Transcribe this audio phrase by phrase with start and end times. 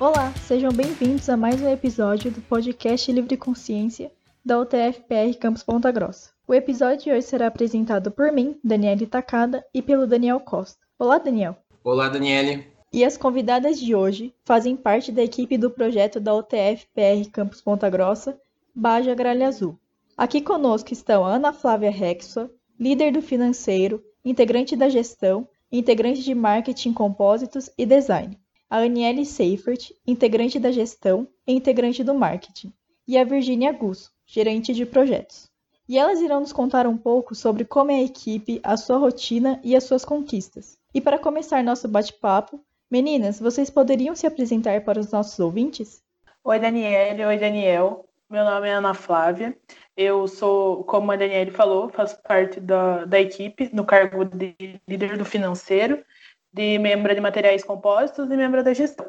[0.00, 4.12] Olá, sejam bem-vindos a mais um episódio do podcast Livre Consciência
[4.44, 6.30] da UTF-PR Campus Ponta Grossa.
[6.46, 10.78] O episódio de hoje será apresentado por mim, Daniele Takada, e pelo Daniel Costa.
[10.96, 11.56] Olá, Daniel.
[11.82, 12.64] Olá, Daniele.
[12.92, 17.90] E as convidadas de hoje fazem parte da equipe do projeto da UTF-PR Campus Ponta
[17.90, 18.40] Grossa,
[18.72, 19.76] Baja Gralha Azul.
[20.16, 26.92] Aqui conosco estão Ana Flávia Rexua, líder do financeiro, integrante da gestão, integrante de marketing,
[26.92, 28.38] compósitos e design
[28.70, 32.72] a Aniele Seifert, integrante da gestão e integrante do marketing,
[33.06, 35.48] e a Virginia Gusso, gerente de projetos.
[35.88, 39.58] E elas irão nos contar um pouco sobre como é a equipe, a sua rotina
[39.64, 40.76] e as suas conquistas.
[40.92, 42.60] E para começar nosso bate-papo,
[42.90, 46.02] meninas, vocês poderiam se apresentar para os nossos ouvintes?
[46.44, 47.24] Oi, Daniele.
[47.24, 48.04] Oi, Daniel.
[48.28, 49.56] Meu nome é Ana Flávia.
[49.96, 54.54] Eu sou, como a Daniele falou, faço parte da, da equipe no cargo de
[54.86, 56.04] líder do financeiro
[56.52, 59.06] de membro de materiais compostos e membro da gestão.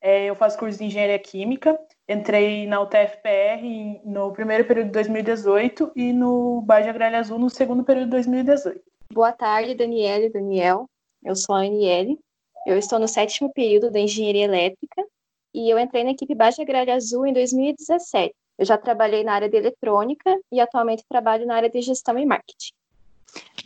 [0.00, 1.78] É, eu faço curso de engenharia química,
[2.08, 7.84] entrei na UTFPR no primeiro período de 2018 e no Baja Gralha Azul no segundo
[7.84, 8.80] período de 2018.
[9.12, 10.88] Boa tarde, Daniela e Daniel.
[11.22, 12.18] Eu sou a Aniele.
[12.66, 15.04] Eu estou no sétimo período da engenharia elétrica
[15.52, 18.34] e eu entrei na equipe Baja Gralha Azul em 2017.
[18.58, 22.24] Eu já trabalhei na área de eletrônica e atualmente trabalho na área de gestão e
[22.24, 22.72] marketing.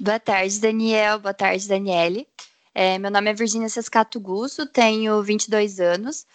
[0.00, 1.18] Boa tarde, Daniel.
[1.18, 2.28] Boa tarde, Daniele.
[2.74, 6.26] É, meu nome é Virginia Sescato Gusso, tenho 22 anos.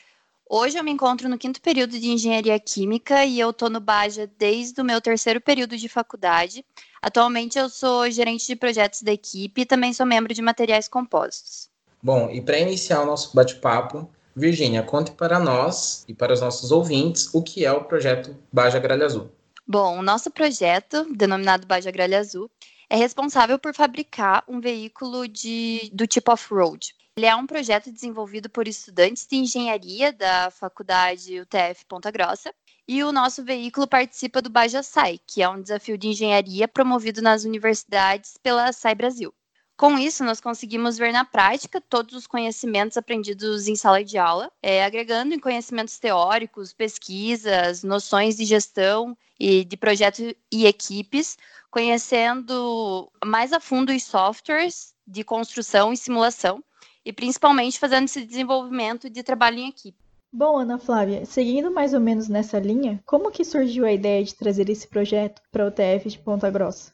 [0.49, 4.25] Hoje eu me encontro no quinto período de Engenharia Química e eu estou no Baja
[4.37, 6.65] desde o meu terceiro período de faculdade.
[7.01, 11.69] Atualmente eu sou gerente de projetos da equipe e também sou membro de materiais compostos.
[12.01, 16.71] Bom, e para iniciar o nosso bate-papo, Virginia, conte para nós e para os nossos
[16.71, 19.29] ouvintes o que é o projeto Baja Gralha Azul.
[19.67, 22.49] Bom, o nosso projeto, denominado Baja Gralha Azul,
[22.89, 26.93] é responsável por fabricar um veículo de, do tipo off-road.
[27.15, 32.53] Ele é um projeto desenvolvido por estudantes de engenharia da faculdade UTF Ponta Grossa.
[32.87, 37.21] E o nosso veículo participa do Baja Sai, que é um desafio de engenharia promovido
[37.21, 39.33] nas universidades pela Sai Brasil.
[39.79, 44.51] Com isso, nós conseguimos ver na prática todos os conhecimentos aprendidos em sala de aula,
[44.61, 51.37] é, agregando em conhecimentos teóricos, pesquisas, noções de gestão e de projetos e equipes,
[51.71, 56.61] conhecendo mais a fundo os softwares de construção e simulação,
[57.05, 59.97] e principalmente fazendo esse desenvolvimento de trabalho em equipe.
[60.29, 64.35] Bom, Ana Flávia, seguindo mais ou menos nessa linha, como que surgiu a ideia de
[64.35, 66.91] trazer esse projeto para o TF de Ponta Grossa?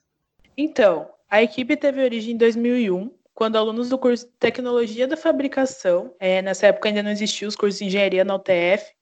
[0.55, 6.15] Então, a equipe teve origem em 2001, quando alunos do curso de Tecnologia da Fabricação,
[6.19, 8.93] é, nessa época ainda não existiam os cursos de Engenharia na UTF,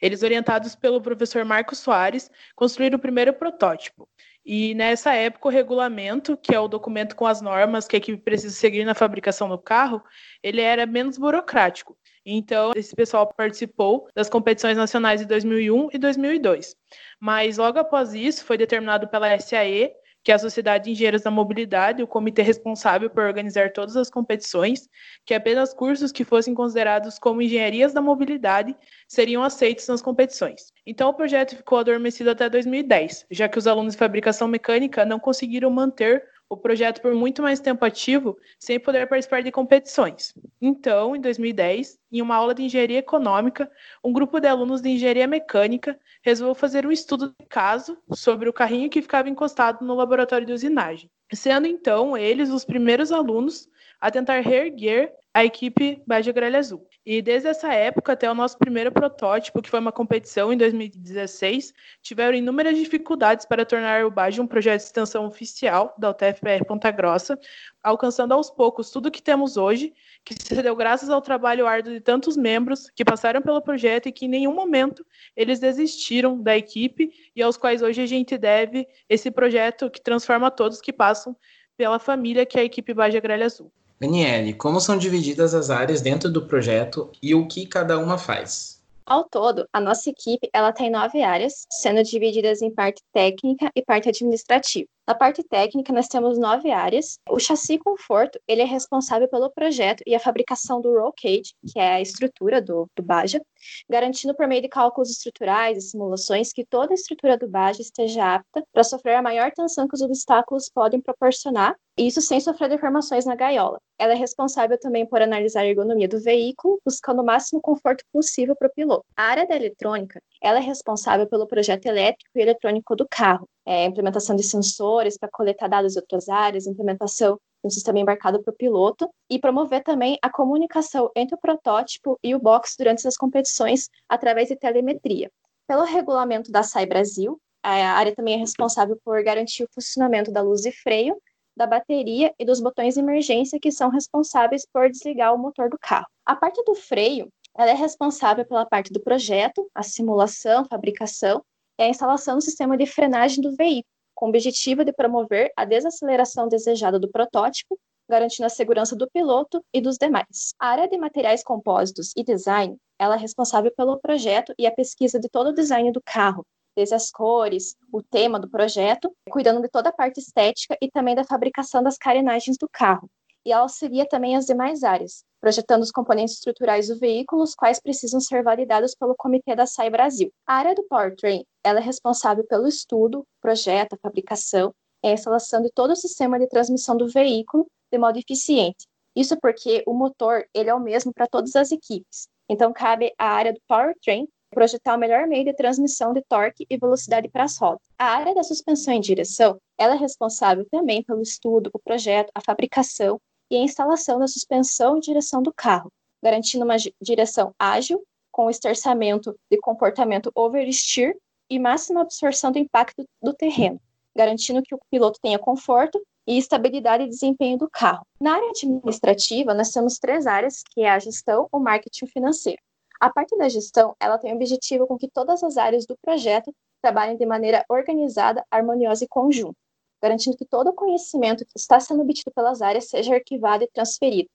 [0.00, 4.08] eles orientados pelo professor Marcos Soares, construíram o primeiro protótipo.
[4.44, 8.22] E nessa época, o regulamento, que é o documento com as normas que a equipe
[8.22, 10.02] precisa seguir na fabricação do carro,
[10.42, 11.96] ele era menos burocrático.
[12.24, 16.76] Então, esse pessoal participou das competições nacionais de 2001 e 2002.
[17.20, 19.92] Mas logo após isso, foi determinado pela SAE
[20.22, 24.10] que é a Sociedade de Engenheiros da Mobilidade, o comitê responsável por organizar todas as
[24.10, 24.88] competições,
[25.24, 30.72] que apenas cursos que fossem considerados como engenharias da mobilidade seriam aceitos nas competições.
[30.86, 35.18] Então, o projeto ficou adormecido até 2010, já que os alunos de fabricação mecânica não
[35.18, 40.34] conseguiram manter o projeto por muito mais tempo ativo, sem poder participar de competições.
[40.60, 43.70] Então, em 2010, em uma aula de engenharia econômica,
[44.02, 48.52] um grupo de alunos de engenharia mecânica resolveu fazer um estudo de caso sobre o
[48.52, 53.68] carrinho que ficava encostado no laboratório de usinagem, sendo então eles os primeiros alunos
[54.00, 56.87] a tentar reerguer a equipe Baja Grelha Azul.
[57.06, 61.72] E desde essa época até o nosso primeiro protótipo, que foi uma competição em 2016,
[62.02, 66.90] tiveram inúmeras dificuldades para tornar o Baja um projeto de extensão oficial da UTFPR Ponta
[66.90, 67.38] Grossa,
[67.82, 72.00] alcançando aos poucos tudo que temos hoje, que se deu graças ao trabalho árduo de
[72.00, 77.10] tantos membros que passaram pelo projeto e que em nenhum momento eles desistiram da equipe
[77.34, 81.34] e aos quais hoje a gente deve esse projeto que transforma todos que passam
[81.74, 83.72] pela família que é a equipe Baja Grelha Azul.
[84.00, 88.80] Daniele, como são divididas as áreas dentro do projeto e o que cada uma faz?
[89.04, 93.82] Ao todo, a nossa equipe ela tem nove áreas, sendo divididas em parte técnica e
[93.82, 94.86] parte administrativa.
[95.08, 97.18] Na parte técnica, nós temos nove áreas.
[97.30, 101.78] O chassi conforto, ele é responsável pelo projeto e a fabricação do roll cage, que
[101.78, 103.40] é a estrutura do, do Baja,
[103.88, 108.34] garantindo por meio de cálculos estruturais e simulações que toda a estrutura do Baja esteja
[108.34, 113.24] apta para sofrer a maior tensão que os obstáculos podem proporcionar, isso sem sofrer deformações
[113.24, 113.80] na gaiola.
[113.98, 118.54] Ela é responsável também por analisar a ergonomia do veículo, buscando o máximo conforto possível
[118.54, 119.04] para o piloto.
[119.16, 123.84] A área da eletrônica, ela é responsável pelo projeto elétrico e eletrônico do carro, é,
[123.84, 128.56] implementação de sensores para coletar dados de outras áreas, implementação um sistema embarcado para o
[128.56, 133.88] piloto, e promover também a comunicação entre o protótipo e o box durante as competições
[134.08, 135.30] através de telemetria.
[135.66, 140.40] Pelo regulamento da SAI Brasil, a área também é responsável por garantir o funcionamento da
[140.40, 141.20] luz de freio,
[141.56, 145.76] da bateria e dos botões de emergência que são responsáveis por desligar o motor do
[145.78, 146.06] carro.
[146.24, 151.42] A parte do freio, ela é responsável pela parte do projeto, a simulação, fabricação
[151.76, 155.64] e a instalação do sistema de frenagem do veículo, com o objetivo de promover a
[155.64, 157.76] desaceleração desejada do protótipo,
[158.08, 160.54] garantindo a segurança do piloto e dos demais.
[160.56, 165.18] A área de materiais compósitos e design, ela é responsável pelo projeto e a pesquisa
[165.18, 166.46] de todo o design do carro,
[166.76, 171.16] desde as cores, o tema do projeto, cuidando de toda a parte estética e também
[171.16, 173.10] da fabricação das carenagens do carro.
[173.48, 178.20] E auxilia também as demais áreas, projetando os componentes estruturais do veículo, os quais precisam
[178.20, 180.30] ser validados pelo Comitê da SAI Brasil.
[180.46, 185.70] A área do powertrain ela é responsável pelo estudo, projeto, fabricação e a instalação de
[185.72, 188.86] todo o sistema de transmissão do veículo de modo eficiente.
[189.16, 192.28] Isso porque o motor ele é o mesmo para todas as equipes.
[192.50, 196.76] Então, cabe à área do powertrain projetar o melhor meio de transmissão de torque e
[196.76, 197.80] velocidade para as rodas.
[197.98, 202.42] A área da suspensão e direção ela é responsável também pelo estudo, o projeto, a
[202.42, 203.18] fabricação
[203.50, 205.90] e a instalação da suspensão e direção do carro,
[206.22, 211.16] garantindo uma direção ágil, com esterçamento de comportamento oversteer
[211.50, 213.80] e máxima absorção do impacto do terreno,
[214.14, 218.06] garantindo que o piloto tenha conforto e estabilidade de desempenho do carro.
[218.20, 222.62] Na área administrativa, nós temos três áreas, que é a gestão, o marketing e financeiro.
[223.00, 226.54] A parte da gestão, ela tem o objetivo com que todas as áreas do projeto
[226.82, 229.56] trabalhem de maneira organizada, harmoniosa e conjunta
[230.02, 234.28] garantindo que todo o conhecimento que está sendo obtido pelas áreas seja arquivado e transferido.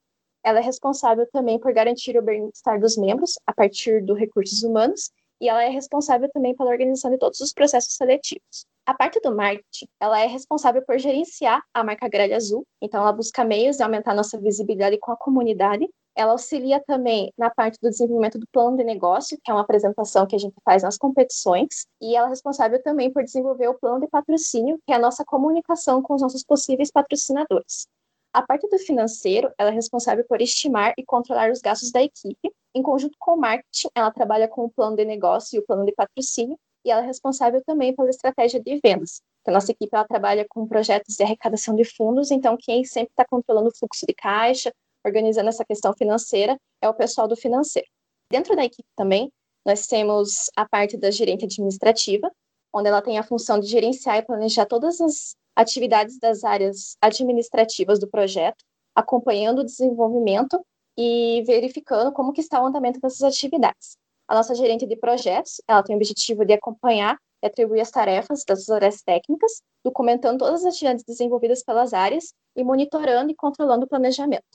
[0.43, 5.09] Ela é responsável também por garantir o bem-estar dos membros a partir dos recursos humanos
[5.39, 8.65] e ela é responsável também pela organização de todos os processos seletivos.
[8.85, 13.13] A parte do marketing, ela é responsável por gerenciar a marca Grelha Azul, então ela
[13.13, 17.89] busca meios de aumentar nossa visibilidade com a comunidade ela auxilia também na parte do
[17.89, 21.87] desenvolvimento do plano de negócio, que é uma apresentação que a gente faz nas competições,
[22.01, 25.23] e ela é responsável também por desenvolver o plano de patrocínio, que é a nossa
[25.25, 27.87] comunicação com os nossos possíveis patrocinadores.
[28.33, 32.51] A parte do financeiro, ela é responsável por estimar e controlar os gastos da equipe.
[32.73, 35.85] Em conjunto com o marketing, ela trabalha com o plano de negócio e o plano
[35.85, 39.21] de patrocínio, e ela é responsável também pela estratégia de vendas.
[39.47, 43.25] A nossa equipe ela trabalha com projetos de arrecadação de fundos, então quem sempre está
[43.25, 44.73] controlando o fluxo de caixa,
[45.05, 47.87] organizando essa questão financeira é o pessoal do financeiro.
[48.31, 49.31] Dentro da equipe também,
[49.65, 52.31] nós temos a parte da gerente administrativa,
[52.73, 57.99] onde ela tem a função de gerenciar e planejar todas as atividades das áreas administrativas
[57.99, 58.63] do projeto,
[58.95, 60.59] acompanhando o desenvolvimento
[60.97, 63.97] e verificando como que está o andamento dessas atividades.
[64.27, 68.43] A nossa gerente de projetos, ela tem o objetivo de acompanhar e atribuir as tarefas
[68.45, 73.89] das áreas técnicas, documentando todas as atividades desenvolvidas pelas áreas e monitorando e controlando o
[73.89, 74.45] planejamento.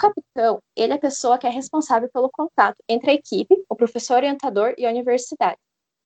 [0.00, 3.76] O capitão, ele é a pessoa que é responsável pelo contato entre a equipe, o
[3.76, 5.58] professor orientador e a universidade.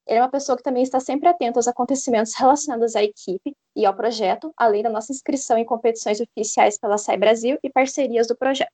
[0.05, 3.87] Ele é uma pessoa que também está sempre atento aos acontecimentos relacionados à equipe e
[3.87, 8.37] ao projeto, além da nossa inscrição em competições oficiais pela SAI Brasil e parcerias do
[8.37, 8.73] projeto.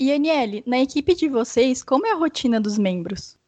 [0.00, 3.38] E Aniele, na equipe de vocês, como é a rotina dos membros?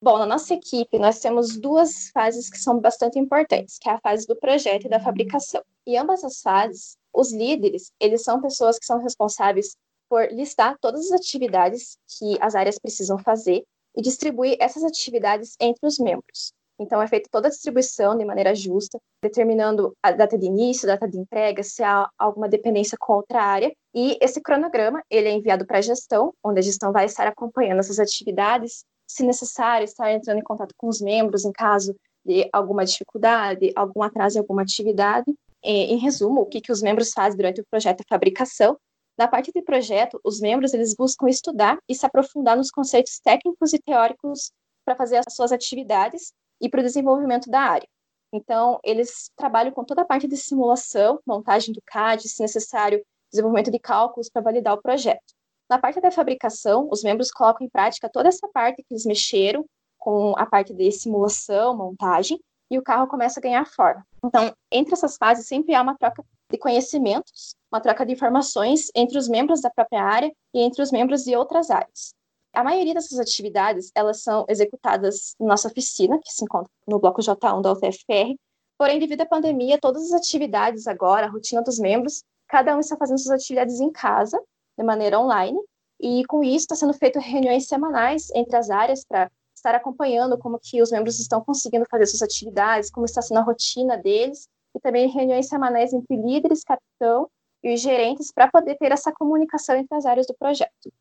[0.00, 3.98] Bom, na nossa equipe, nós temos duas fases que são bastante importantes, que é a
[3.98, 5.60] fase do projeto e da fabricação.
[5.84, 9.76] E ambas as fases, os líderes, eles são pessoas que são responsáveis
[10.08, 13.64] por listar todas as atividades que as áreas precisam fazer
[13.96, 16.52] e distribuir essas atividades entre os membros.
[16.78, 21.08] Então, é feita toda a distribuição de maneira justa, determinando a data de início, data
[21.08, 23.72] de entrega, se há alguma dependência com outra área.
[23.94, 27.78] E esse cronograma, ele é enviado para a gestão, onde a gestão vai estar acompanhando
[27.78, 32.84] essas atividades, se necessário, estar entrando em contato com os membros em caso de alguma
[32.84, 35.32] dificuldade, algum atraso em alguma atividade.
[35.64, 38.76] E, em resumo, o que, que os membros fazem durante o projeto de fabricação
[39.18, 43.72] na parte de projeto, os membros eles buscam estudar e se aprofundar nos conceitos técnicos
[43.72, 44.52] e teóricos
[44.84, 47.88] para fazer as suas atividades e para o desenvolvimento da área.
[48.32, 53.70] Então, eles trabalham com toda a parte de simulação, montagem do CAD, se necessário, desenvolvimento
[53.70, 55.34] de cálculos para validar o projeto.
[55.68, 59.64] Na parte da fabricação, os membros colocam em prática toda essa parte que eles mexeram
[59.98, 62.38] com a parte de simulação, montagem,
[62.70, 64.04] e o carro começa a ganhar forma.
[64.24, 69.18] Então, entre essas fases, sempre há uma troca de conhecimentos, uma troca de informações entre
[69.18, 72.14] os membros da própria área e entre os membros de outras áreas.
[72.54, 77.20] A maioria dessas atividades, elas são executadas na nossa oficina, que se encontra no bloco
[77.20, 78.34] J1 da UTFPR,
[78.78, 82.96] porém, devido à pandemia, todas as atividades agora, a rotina dos membros, cada um está
[82.96, 84.40] fazendo suas atividades em casa,
[84.78, 85.58] de maneira online,
[86.00, 90.58] e com isso está sendo feito reuniões semanais entre as áreas para estar acompanhando como
[90.58, 94.80] que os membros estão conseguindo fazer suas atividades, como está sendo a rotina deles, e
[94.80, 97.28] também reuniões semanais entre líderes, capitão
[97.62, 100.92] e os gerentes para poder ter essa comunicação entre as áreas do projeto.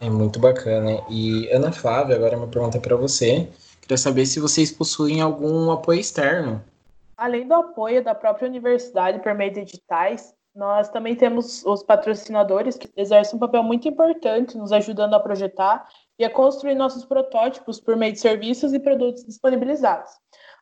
[0.00, 1.02] É muito bacana.
[1.08, 3.48] E Ana Flávia, agora uma pergunta para você.
[3.82, 6.62] Queria saber se vocês possuem algum apoio externo.
[7.16, 12.76] Além do apoio da própria universidade por meio de editais, nós também temos os patrocinadores
[12.76, 15.86] que exercem um papel muito importante nos ajudando a projetar
[16.18, 20.10] e a construir nossos protótipos por meio de serviços e produtos disponibilizados.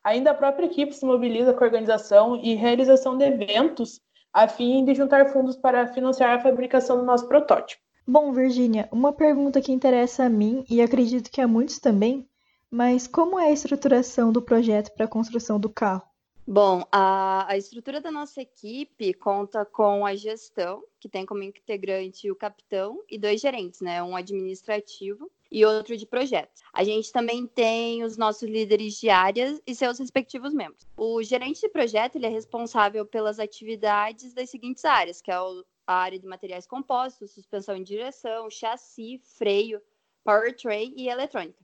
[0.03, 3.99] Ainda a própria equipe se mobiliza com a organização e realização de eventos
[4.33, 7.81] a fim de juntar fundos para financiar a fabricação do nosso protótipo.
[8.07, 12.27] Bom, Virgínia, uma pergunta que interessa a mim e acredito que a muitos também,
[12.69, 16.03] mas como é a estruturação do projeto para a construção do carro?
[16.47, 22.31] Bom, a, a, estrutura da nossa equipe conta com a gestão, que tem como integrante
[22.31, 24.01] o capitão e dois gerentes, né?
[24.01, 26.61] Um administrativo e outro de projetos.
[26.73, 30.87] A gente também tem os nossos líderes de áreas e seus respectivos membros.
[30.95, 35.93] O gerente de projeto ele é responsável pelas atividades das seguintes áreas, que é a
[35.93, 39.81] área de materiais compostos, suspensão em direção, chassi, freio,
[40.23, 41.59] powertrain e eletrônica.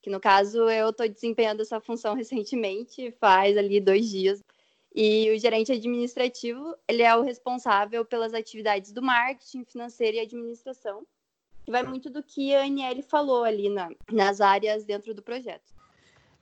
[0.00, 4.42] Que no caso eu estou desempenhando essa função recentemente, faz ali dois dias.
[4.94, 11.06] E o gerente administrativo, ele é o responsável pelas atividades do marketing, financeiro e administração,
[11.70, 15.74] vai muito do que a Aniele falou ali na, nas áreas dentro do projeto.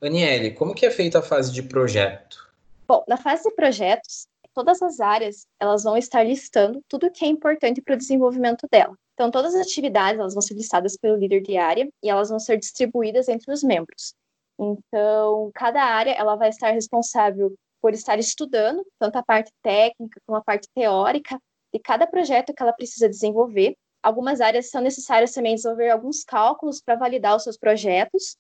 [0.00, 2.52] Aniele, como que é feita a fase de projeto?
[2.87, 7.28] Bom, na fase de projetos, todas as áreas elas vão estar listando tudo que é
[7.28, 8.97] importante para o desenvolvimento dela.
[9.14, 12.38] Então, todas as atividades elas vão ser listadas pelo líder de área e elas vão
[12.38, 14.14] ser distribuídas entre os membros.
[14.59, 20.38] Então, cada área ela vai estar responsável por estar estudando tanto a parte técnica como
[20.38, 21.38] a parte teórica
[21.73, 23.76] de cada projeto que ela precisa desenvolver.
[24.04, 28.37] Algumas áreas são necessárias também desenvolver alguns cálculos para validar os seus projetos.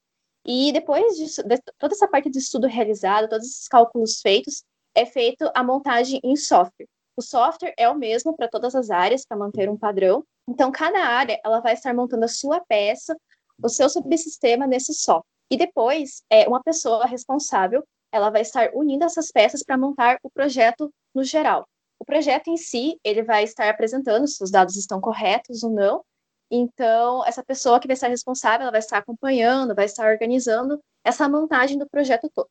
[0.46, 4.62] E depois de, de toda essa parte de estudo realizado, todos esses cálculos feitos,
[4.94, 6.86] é feito a montagem em software.
[7.16, 10.22] O software é o mesmo para todas as áreas, para manter um padrão.
[10.46, 13.16] Então, cada área ela vai estar montando a sua peça,
[13.62, 15.24] o seu subsistema nesse software.
[15.50, 20.30] E depois, é uma pessoa responsável, ela vai estar unindo essas peças para montar o
[20.30, 21.66] projeto no geral.
[22.04, 26.04] O projeto em si, ele vai estar apresentando se os dados estão corretos ou não.
[26.50, 31.26] Então, essa pessoa que vai estar responsável, ela vai estar acompanhando, vai estar organizando essa
[31.26, 32.50] montagem do projeto todo.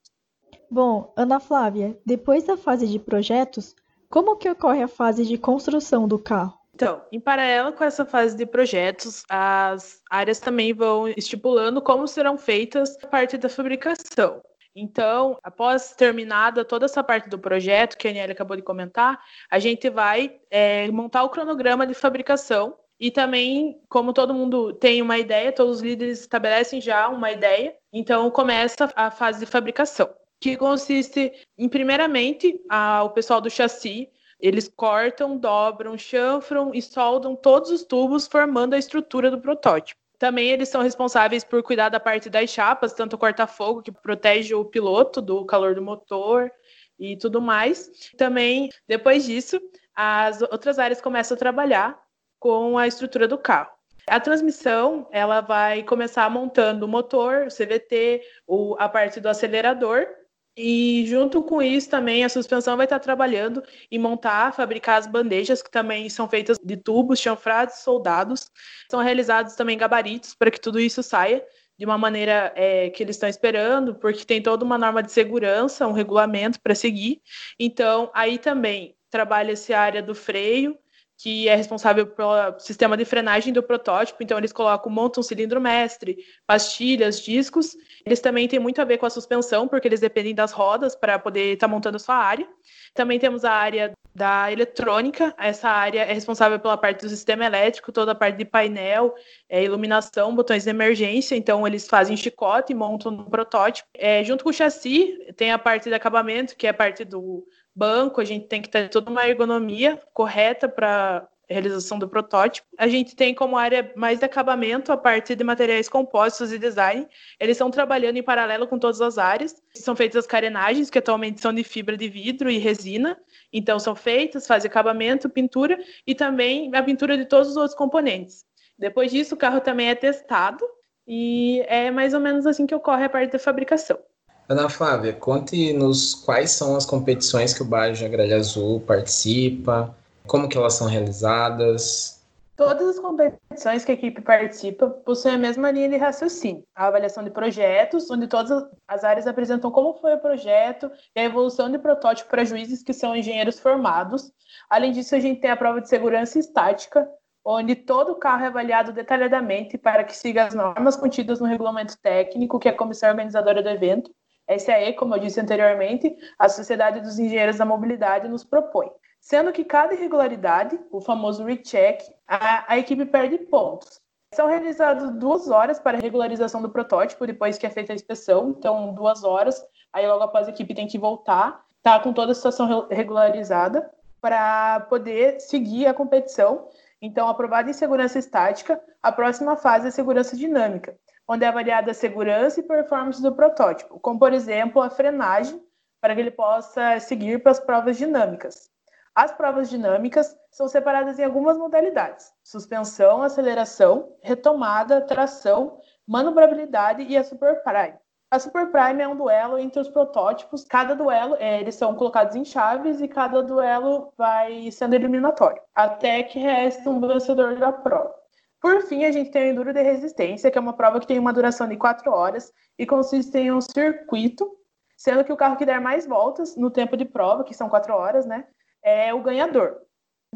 [0.72, 3.76] Bom, Ana Flávia, depois da fase de projetos,
[4.10, 6.58] como que ocorre a fase de construção do carro?
[6.74, 12.40] Então, em paralelo com essa fase de projetos, as áreas também vão estipulando como serão
[12.40, 14.42] feitas a parte da fabricação.
[14.75, 19.60] Então, após terminada toda essa parte do projeto que a Aniele acabou de comentar, a
[19.60, 25.18] gente vai é, montar o cronograma de fabricação e também, como todo mundo tem uma
[25.18, 30.10] ideia, todos os líderes estabelecem já uma ideia, então começa a fase de fabricação
[30.44, 37.34] que consiste em, primeiramente, a, o pessoal do chassi, eles cortam, dobram, chanfram e soldam
[37.34, 40.03] todos os tubos, formando a estrutura do protótipo.
[40.24, 44.56] Também eles são responsáveis por cuidar da parte das chapas, tanto o corta-fogo, que protege
[44.56, 46.50] o piloto do calor do motor
[46.98, 47.92] e tudo mais.
[48.18, 49.60] Também, depois disso,
[49.94, 52.01] as outras áreas começam a trabalhar
[52.39, 53.74] com a estrutura do carro.
[54.08, 60.08] A transmissão, ela vai começar montando o motor, o CVT, o, a parte do acelerador,
[60.56, 65.64] e junto com isso também a suspensão vai estar trabalhando em montar, fabricar as bandejas
[65.64, 68.52] que também são feitas de tubos chanfrados, soldados.
[68.90, 71.44] São realizados também gabaritos para que tudo isso saia
[71.78, 75.88] de uma maneira é, que eles estão esperando, porque tem toda uma norma de segurança,
[75.88, 77.22] um regulamento para seguir.
[77.60, 80.78] Então, aí também trabalha-se a área do freio,
[81.24, 84.22] que é responsável pelo sistema de frenagem do protótipo.
[84.22, 87.77] Então, eles colocam, montam um cilindro mestre, pastilhas, discos.
[88.06, 91.18] Eles também têm muito a ver com a suspensão, porque eles dependem das rodas para
[91.18, 92.46] poder estar tá montando a sua área.
[92.94, 95.34] Também temos a área da eletrônica.
[95.38, 99.15] Essa área é responsável pela parte do sistema elétrico, toda a parte de painel,
[99.48, 101.38] é, iluminação, botões de emergência.
[101.38, 103.88] Então, eles fazem chicote e montam no protótipo.
[103.94, 107.48] É, junto com o chassi, tem a parte de acabamento, que é a parte do
[107.75, 112.68] banco, a gente tem que ter toda uma ergonomia correta para realização do protótipo.
[112.77, 117.08] A gente tem como área mais de acabamento a parte de materiais compostos e design.
[117.39, 119.56] Eles estão trabalhando em paralelo com todas as áreas.
[119.75, 123.18] São feitas as carenagens, que atualmente são de fibra de vidro e resina.
[123.51, 125.77] Então, são feitas, fazem acabamento, pintura
[126.08, 128.46] e também a pintura de todos os outros componentes.
[128.77, 130.65] Depois disso, o carro também é testado
[131.08, 134.00] e é mais ou menos assim que ocorre a parte da fabricação.
[134.48, 139.96] Ana Flávia, conte-nos quais são as competições que o Baja Gralha Azul participa,
[140.28, 142.22] como que elas são realizadas.
[142.56, 147.24] Todas as competições que a equipe participa possuem a mesma linha de raciocínio, a avaliação
[147.24, 151.80] de projetos, onde todas as áreas apresentam como foi o projeto e a evolução de
[151.80, 154.32] protótipo para juízes que são engenheiros formados.
[154.70, 157.10] Além disso, a gente tem a prova de segurança estática,
[157.46, 162.60] onde todo carro é avaliado detalhadamente para que siga as normas contidas no regulamento técnico
[162.60, 164.12] que a comissão organizadora do evento,
[164.58, 168.90] SAE, como eu disse anteriormente, a Sociedade dos Engenheiros da Mobilidade nos propõe
[169.24, 174.02] sendo que cada irregularidade, o famoso recheck, a, a equipe perde pontos.
[174.34, 178.94] São realizadas duas horas para regularização do protótipo depois que é feita a inspeção, então
[178.94, 182.86] duas horas, aí logo após a equipe tem que voltar, tá com toda a situação
[182.92, 186.68] regularizada para poder seguir a competição.
[187.02, 191.94] Então, aprovada em segurança estática, a próxima fase é segurança dinâmica, onde é avaliada a
[191.94, 195.62] segurança e performance do protótipo, como por exemplo a frenagem,
[196.01, 198.70] para que ele possa seguir para as provas dinâmicas.
[199.15, 207.24] As provas dinâmicas são separadas em algumas modalidades: suspensão, aceleração, retomada, tração, manobrabilidade e a
[207.24, 207.98] Super Prime.
[208.32, 210.63] A Super Prime é um duelo entre os protótipos.
[210.63, 216.24] Cada duelo, é, eles são colocados em chaves e cada duelo vai sendo eliminatório, até
[216.24, 218.23] que resta um vencedor da prova.
[218.63, 221.20] Por fim, a gente tem o Enduro de Resistência, que é uma prova que tem
[221.20, 224.50] uma duração de 4 horas e consiste em um circuito,
[224.96, 227.93] sendo que o carro que der mais voltas no tempo de prova, que são 4
[227.93, 228.48] horas, né,
[228.82, 229.82] é o ganhador.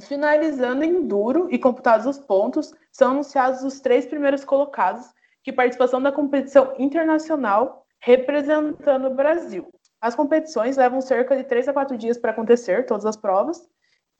[0.01, 5.05] Finalizando em duro e computados os pontos, são anunciados os três primeiros colocados
[5.41, 9.69] que participação da competição internacional representando o Brasil.
[10.01, 13.65] As competições levam cerca de três a quatro dias para acontecer, todas as provas,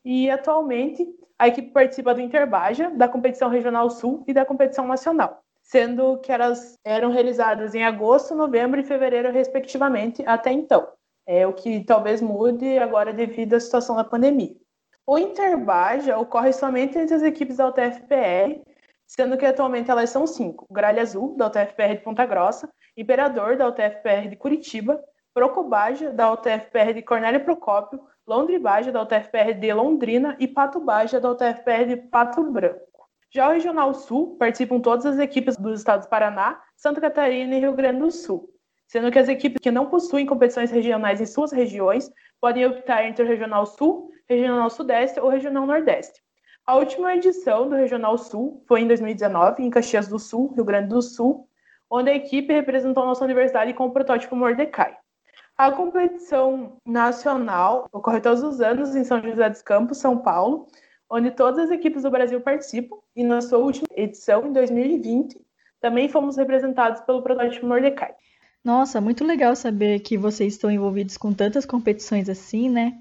[0.10, 1.06] e atualmente
[1.38, 6.32] a equipe participa do Interbaja, da competição regional sul e da competição nacional, sendo que
[6.32, 10.88] elas eram realizadas em agosto, novembro e fevereiro, respectivamente, até então
[11.28, 14.56] é o que talvez mude agora devido à situação da pandemia.
[15.06, 18.62] O Interbaja ocorre somente entre as equipes da UTFPR,
[19.06, 23.68] sendo que atualmente elas são cinco: Gralha Azul, da UTFPR de Ponta Grossa, Imperador, da
[23.68, 30.48] UTFPR de Curitiba, Procobaja, da UTFPR de Cornélio Procópio, Londribaja, da UTFPR de Londrina e
[30.48, 33.08] Pato Baja, da UTFPR de Pato Branco.
[33.32, 37.74] Já o Regional Sul participam todas as equipes dos estados Paraná, Santa Catarina e Rio
[37.74, 38.50] Grande do Sul
[38.88, 42.10] sendo que as equipes que não possuem competições regionais em suas regiões
[42.40, 46.22] podem optar entre o Regional Sul, Regional Sudeste ou Regional Nordeste.
[46.66, 50.90] A última edição do Regional Sul foi em 2019, em Caxias do Sul, Rio Grande
[50.90, 51.48] do Sul,
[51.90, 54.98] onde a equipe representou nossa universidade com o protótipo Mordecai.
[55.58, 60.68] A competição nacional ocorre todos os anos em São José dos Campos, São Paulo,
[61.10, 65.36] onde todas as equipes do Brasil participam, e na sua última edição, em 2020,
[65.82, 68.14] também fomos representados pelo protótipo Mordecai.
[68.64, 72.94] Nossa, muito legal saber que vocês estão envolvidos com tantas competições assim, né?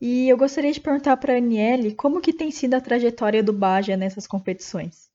[0.00, 3.52] E eu gostaria de perguntar para a Aniele como que tem sido a trajetória do
[3.52, 5.08] Baja nessas competições.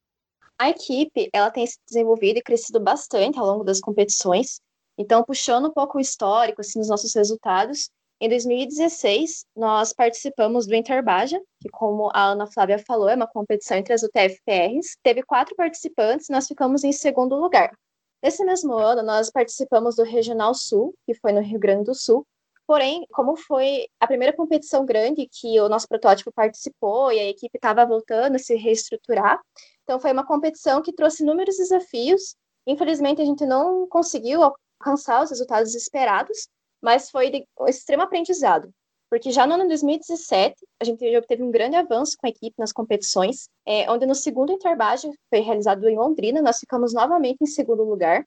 [0.57, 4.61] A equipe, ela tem se desenvolvido e crescido bastante ao longo das competições.
[4.97, 10.73] Então, puxando um pouco o histórico assim dos nossos resultados, em 2016, nós participamos do
[10.73, 14.97] Interbaja, que, como a Ana Flávia falou, é uma competição entre as UTFPRs.
[15.03, 17.77] Teve quatro participantes nós ficamos em segundo lugar.
[18.23, 22.25] Nesse mesmo ano, nós participamos do Regional Sul, que foi no Rio Grande do Sul.
[22.65, 27.57] Porém, como foi a primeira competição grande que o nosso protótipo participou e a equipe
[27.57, 29.39] estava voltando a se reestruturar,
[29.83, 32.35] então foi uma competição que trouxe inúmeros desafios.
[32.65, 34.41] Infelizmente, a gente não conseguiu
[34.79, 36.47] alcançar os resultados esperados,
[36.81, 38.73] mas foi de um extremo aprendizado
[39.09, 42.71] porque já no ano 2017 a gente obteve um grande avanço com a equipe nas
[42.71, 47.83] competições, é, onde no segundo Interbage foi realizado em Londrina, nós ficamos novamente em segundo
[47.83, 48.25] lugar.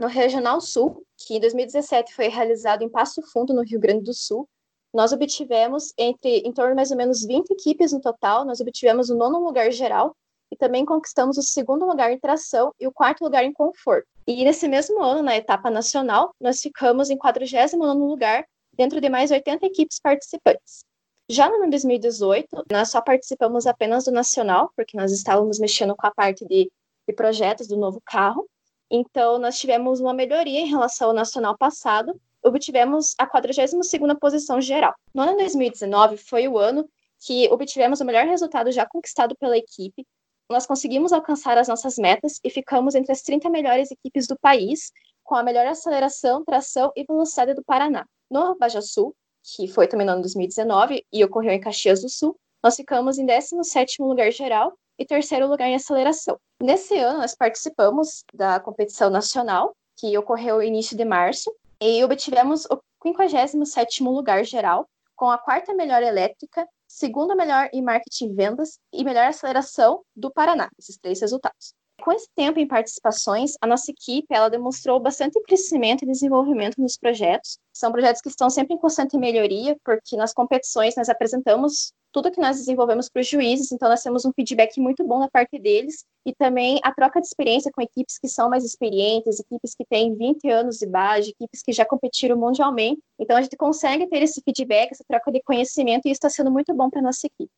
[0.00, 4.14] No Regional Sul, que em 2017 foi realizado em Passo Fundo, no Rio Grande do
[4.14, 4.48] Sul,
[4.92, 9.10] nós obtivemos entre em torno de mais ou menos 20 equipes no total, nós obtivemos
[9.10, 10.16] o nono lugar geral
[10.52, 14.06] e também conquistamos o segundo lugar em tração e o quarto lugar em conforto.
[14.26, 19.30] E nesse mesmo ano, na etapa nacional, nós ficamos em 49º lugar dentro de mais
[19.30, 20.84] 80 equipes participantes.
[21.30, 26.06] Já no ano 2018, nós só participamos apenas do nacional, porque nós estávamos mexendo com
[26.06, 26.70] a parte de,
[27.08, 28.46] de projetos do novo carro.
[28.90, 34.94] Então, nós tivemos uma melhoria em relação ao nacional passado, obtivemos a 42ª posição geral.
[35.14, 36.86] No ano 2019 foi o ano
[37.24, 40.04] que obtivemos o melhor resultado já conquistado pela equipe.
[40.52, 44.92] Nós conseguimos alcançar as nossas metas e ficamos entre as 30 melhores equipes do país,
[45.24, 48.04] com a melhor aceleração, tração e velocidade do Paraná.
[48.30, 52.36] No Baja Sul, que foi também no ano 2019 e ocorreu em Caxias do Sul,
[52.62, 56.38] nós ficamos em 17º lugar geral e terceiro lugar em aceleração.
[56.62, 62.66] Nesse ano, nós participamos da competição nacional, que ocorreu no início de março, e obtivemos
[62.66, 64.86] o 57º lugar geral,
[65.16, 70.30] com a quarta melhor elétrica, segundo melhor em marketing e vendas e melhor aceleração do
[70.30, 71.74] Paraná, esses três resultados.
[72.02, 76.96] Com esse tempo em participações, a nossa equipe ela demonstrou bastante crescimento e desenvolvimento nos
[76.96, 77.60] projetos.
[77.72, 82.40] São projetos que estão sempre em constante melhoria, porque nas competições nós apresentamos tudo que
[82.40, 86.04] nós desenvolvemos para os juízes, então nós temos um feedback muito bom da parte deles
[86.26, 90.12] e também a troca de experiência com equipes que são mais experientes, equipes que têm
[90.16, 93.00] 20 anos de base, equipes que já competiram mundialmente.
[93.16, 96.50] Então a gente consegue ter esse feedback, essa troca de conhecimento e isso está sendo
[96.50, 97.50] muito bom para nossa equipe.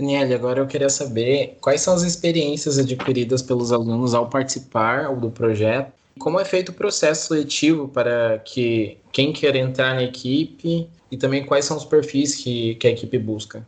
[0.00, 5.30] Daniela, agora eu queria saber quais são as experiências adquiridas pelos alunos ao participar do
[5.30, 11.16] projeto, como é feito o processo seletivo para que quem quer entrar na equipe e
[11.16, 13.66] também quais são os perfis que, que a equipe busca.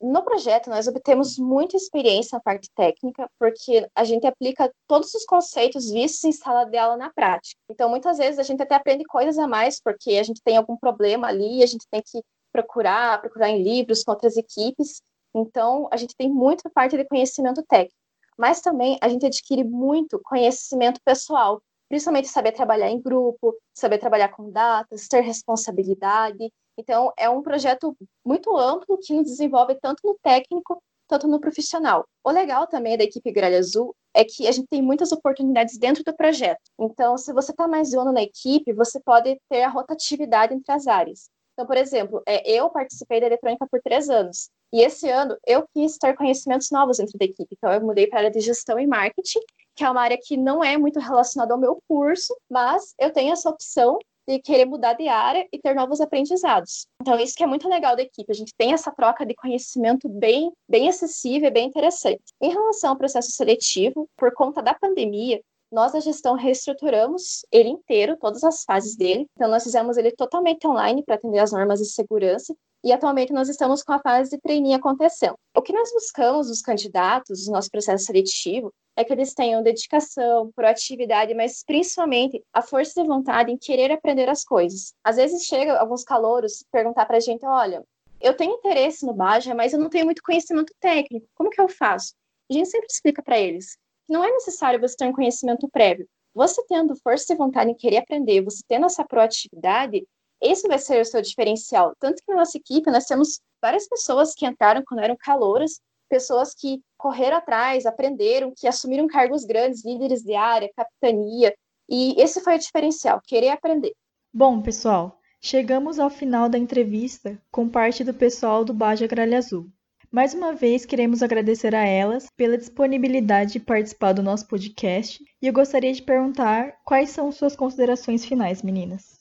[0.00, 5.26] No projeto, nós obtemos muita experiência na parte técnica, porque a gente aplica todos os
[5.26, 7.60] conceitos vistos em sala de aula na prática.
[7.70, 10.74] Então, muitas vezes, a gente até aprende coisas a mais, porque a gente tem algum
[10.74, 15.02] problema ali, a gente tem que procurar, procurar em livros com outras equipes.
[15.34, 17.96] Então, a gente tem muita parte de conhecimento técnico.
[18.36, 24.28] Mas também a gente adquire muito conhecimento pessoal, principalmente saber trabalhar em grupo, saber trabalhar
[24.28, 26.50] com datas, ter responsabilidade.
[26.78, 32.06] Então, é um projeto muito amplo que nos desenvolve tanto no técnico quanto no profissional.
[32.24, 36.04] O legal também da equipe Gralha Azul é que a gente tem muitas oportunidades dentro
[36.04, 36.60] do projeto.
[36.78, 40.72] Então, se você está mais de ano na equipe, você pode ter a rotatividade entre
[40.72, 41.28] as áreas.
[41.52, 44.48] Então, por exemplo, é, eu participei da eletrônica por três anos.
[44.72, 47.54] E esse ano eu quis ter conhecimentos novos dentro da equipe.
[47.56, 49.40] Então, eu mudei para a área de gestão e marketing,
[49.74, 53.32] que é uma área que não é muito relacionada ao meu curso, mas eu tenho
[53.32, 56.86] essa opção de querer mudar de área e ter novos aprendizados.
[57.00, 60.08] Então, isso que é muito legal da equipe, a gente tem essa troca de conhecimento
[60.08, 62.22] bem, bem acessível e bem interessante.
[62.40, 65.40] Em relação ao processo seletivo, por conta da pandemia,
[65.72, 69.26] nós da gestão reestruturamos ele inteiro, todas as fases dele.
[69.34, 73.48] Então, nós fizemos ele totalmente online para atender as normas de segurança e atualmente nós
[73.48, 75.34] estamos com a fase de trainee acontecendo.
[75.54, 80.50] O que nós buscamos dos candidatos no nosso processo seletivo é que eles tenham dedicação,
[80.54, 84.92] proatividade, mas principalmente a força de vontade em querer aprender as coisas.
[85.04, 87.82] Às vezes chega alguns calouros perguntar para a gente, olha,
[88.20, 91.68] eu tenho interesse no Baja, mas eu não tenho muito conhecimento técnico, como que eu
[91.68, 92.14] faço?
[92.50, 96.06] A gente sempre explica para eles que não é necessário você ter um conhecimento prévio.
[96.34, 100.04] Você tendo força de vontade em querer aprender, você tendo essa proatividade,
[100.40, 101.94] esse vai ser o seu diferencial.
[101.98, 106.54] Tanto que na nossa equipe nós temos várias pessoas que entraram quando eram calouras, pessoas
[106.54, 111.54] que correram atrás, aprenderam, que assumiram cargos grandes, líderes de área, capitania,
[111.88, 113.92] e esse foi o diferencial, querer aprender.
[114.32, 119.66] Bom, pessoal, chegamos ao final da entrevista com parte do pessoal do Baja Gralha Azul.
[120.10, 125.46] Mais uma vez, queremos agradecer a elas pela disponibilidade de participar do nosso podcast e
[125.46, 129.19] eu gostaria de perguntar quais são suas considerações finais, meninas.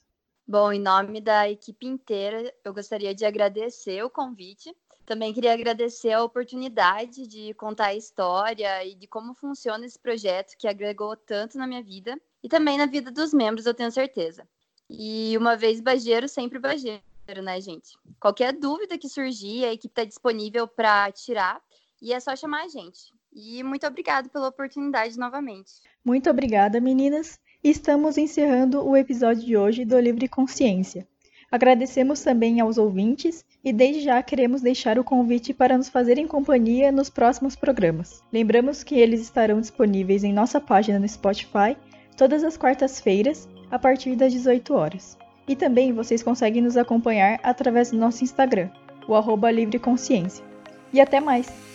[0.50, 4.76] Bom, em nome da equipe inteira, eu gostaria de agradecer o convite.
[5.06, 10.58] Também queria agradecer a oportunidade de contar a história e de como funciona esse projeto
[10.58, 14.50] que agregou tanto na minha vida e também na vida dos membros, eu tenho certeza.
[14.90, 17.04] E uma vez bageiro, sempre bageiro,
[17.44, 17.96] né, gente?
[18.20, 21.62] Qualquer dúvida que surgir, a equipe está disponível para tirar
[22.02, 23.14] e é só chamar a gente.
[23.32, 25.74] E muito obrigada pela oportunidade novamente.
[26.04, 31.06] Muito obrigada, meninas estamos encerrando o episódio de hoje do Livre Consciência.
[31.52, 36.91] Agradecemos também aos ouvintes e desde já queremos deixar o convite para nos fazerem companhia
[36.91, 38.24] nos próximos programas.
[38.32, 41.76] Lembramos que eles estarão disponíveis em nossa página no Spotify
[42.15, 45.17] todas as quartas-feiras, a partir das 18 horas.
[45.48, 48.69] E também vocês conseguem nos acompanhar através do nosso Instagram,
[49.08, 50.45] o arroba Livre Consciência.
[50.93, 51.69] E até mais!